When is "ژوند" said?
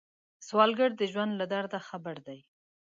1.11-1.31